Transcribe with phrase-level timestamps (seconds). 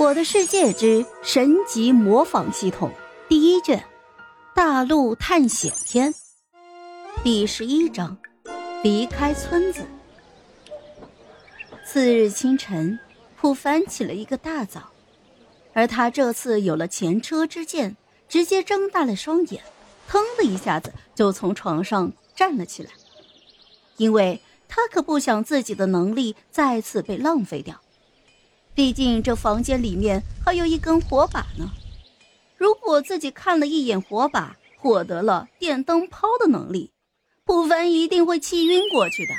[0.00, 2.90] 我的世界之神级模仿系统
[3.28, 3.84] 第一卷，
[4.54, 6.14] 大陆探险篇
[7.22, 8.16] 第十一章：
[8.82, 9.84] 离开村子。
[11.84, 12.98] 次日清晨，
[13.36, 14.88] 普凡起了一个大早，
[15.74, 17.94] 而他这次有了前车之鉴，
[18.26, 19.62] 直接睁大了双眼，
[20.08, 22.88] 腾的一下子就从床上站了起来，
[23.98, 27.78] 因为他可不想自己的能力再次被浪费掉。
[28.80, 31.70] 毕竟这房间里面还有一根火把呢，
[32.56, 36.90] 如果自己看了一眼火把，获得了电灯泡的能力，
[37.44, 39.34] 普凡一定会气晕过去的。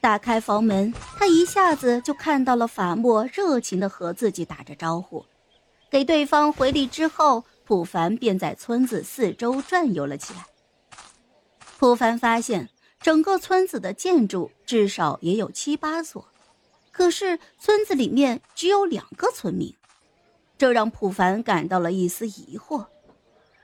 [0.00, 5.26] 打开房门，他一下子就看到了法莫热情的和自己打着招呼，
[5.90, 10.46] 给对方回礼之后，普凡便在村子四周转悠了起来。
[11.78, 12.70] 普凡发现，
[13.02, 16.26] 整个村子的建筑至少也有七八所。
[16.92, 19.74] 可是村子里面只有两个村民，
[20.58, 22.86] 这让普凡感到了一丝疑惑。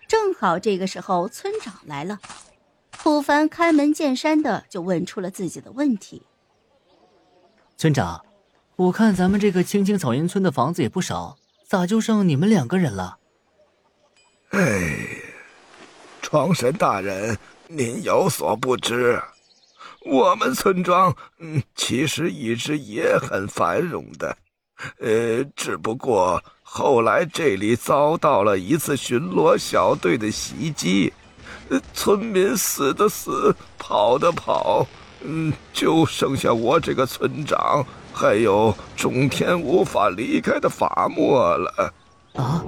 [0.09, 2.21] 正好这个时候村长来了，
[2.91, 6.23] 普凡开门见山的就问出了自己的问题
[7.77, 8.25] ：“村长，
[8.77, 13.19] 我看咱们这个青青草原村的房子也不少，咋就剩你们两个人了？”
[14.51, 14.97] 哎，
[16.23, 19.21] 床神大人，您有所不知。
[20.07, 24.37] 我们村庄，嗯，其实一直也很繁荣的，
[25.01, 31.13] 呃，只不过后来这里遭到了一次巡逻小队的袭击，
[31.93, 34.87] 村民死的死，跑的跑，
[35.23, 41.93] 嗯，就剩下我这个村长，还有中天无法离开的法莫了。
[42.35, 42.65] 啊，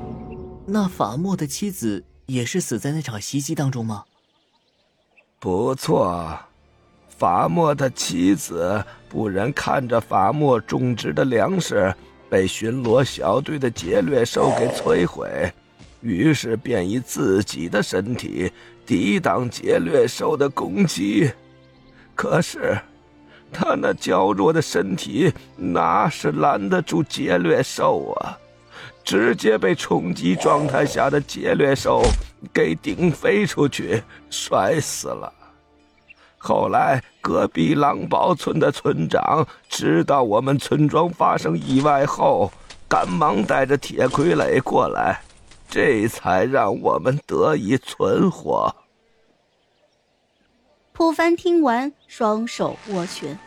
[0.66, 4.04] 那法莫的妻子也是死在那场袭击当中吗？
[5.38, 6.36] 不错。
[7.18, 11.92] 法莫的妻子不忍看着法莫种植的粮食
[12.30, 15.52] 被巡逻小队的劫掠兽给摧毁，
[16.00, 18.52] 于是便以自己的身体
[18.86, 21.28] 抵挡劫掠兽的攻击。
[22.14, 22.78] 可是，
[23.52, 28.38] 他那娇弱的身体哪是拦得住劫掠兽啊？
[29.02, 32.02] 直接被冲击状态下的劫掠兽
[32.52, 35.32] 给顶飞出去，摔死了。
[36.48, 42.50] 后来，隔壁狼堡村的村长知道我们村庄发生意外后，
[42.88, 45.20] 赶忙带着铁傀儡过来，
[45.68, 48.74] 这才让我们得以存活。
[50.94, 53.38] 普凡听完，双手握拳。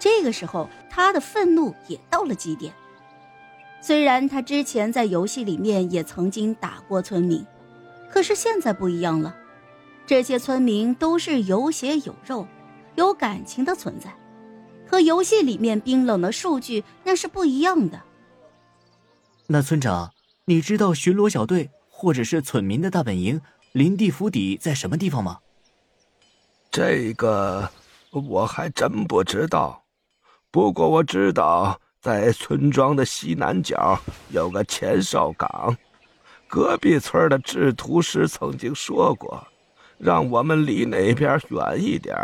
[0.00, 2.74] 这个时候，他的愤怒也到了极点。
[3.80, 7.46] 虽然他之前在游戏里面也曾经打过村民，
[8.10, 9.36] 可是现在不一样了。
[10.10, 12.44] 这些村民都是有血有肉、
[12.96, 14.12] 有感情的存在，
[14.84, 18.02] 和游戏里面冰冷的数据那是不一样的。
[19.46, 20.10] 那村长，
[20.46, 23.40] 你知道巡逻小队或者是村民的大本营
[23.70, 25.38] 林地府邸在什么地方吗？
[26.72, 27.70] 这个
[28.10, 29.80] 我还真不知道，
[30.50, 33.96] 不过我知道在村庄的西南角
[34.30, 35.76] 有个前哨岗，
[36.48, 39.46] 隔壁村的制图师曾经说过。
[40.00, 42.16] 让我们离那边远一点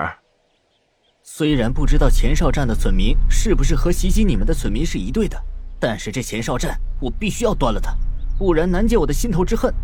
[1.22, 5.36] 虽然不知道前哨站的村民是不是和袭击你们的村民是一对的，
[5.78, 7.94] 但是这前哨站我必须要端了它，
[8.38, 9.74] 不然难解我的心头之恨。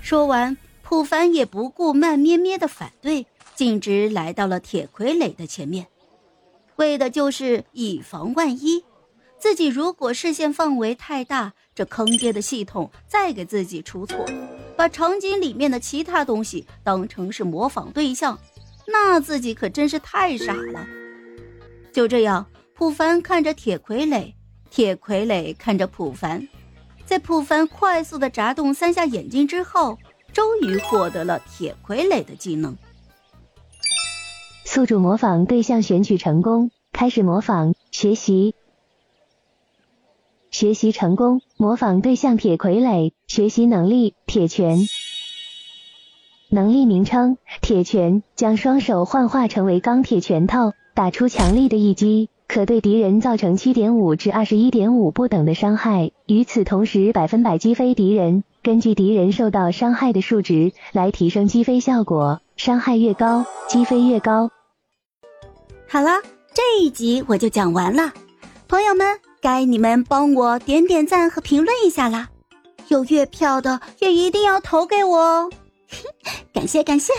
[0.00, 5.88] 说完，普凡也不顾慢咩咩的反对，径直来到了铁傀儡的前面，
[6.76, 8.84] 为的就是以防万一。
[9.38, 14.24] 自己如果视线范围太大，这坑爹的系统再给自己出错。
[14.76, 18.38] 把场景里面的其他东西当成是模仿对象，
[18.86, 20.86] 那自己可真是太傻了。
[21.92, 24.32] 就这样，普凡看着铁傀儡，
[24.70, 26.48] 铁傀儡看着普凡，
[27.04, 29.98] 在普凡快速的眨动三下眼睛之后，
[30.32, 32.76] 终于获得了铁傀儡的技能。
[34.64, 38.54] 宿主模仿对象选取成功，开始模仿学习。
[40.62, 44.78] 学习成功，模仿对象铁傀儡，学习能力铁拳。
[46.50, 56.12] 能力名称铁拳，将双手幻化成为钢铁拳头，打出强力的一击，可对敌人造成七点五至二十一点五不等的伤害。
[56.26, 64.48] 与此同时，百分百击飞敌人，根据敌人受到伤害的数值来提升击飞效果，伤害越高，击飞越高。
[65.88, 66.22] 好了，
[66.54, 68.12] 这一集我就讲完了，
[68.68, 69.31] 朋友们。
[69.42, 72.28] 该你们帮我点点赞和评论一下啦，
[72.86, 75.50] 有月票的也一定要投给我哦，
[76.54, 77.12] 感 谢感谢。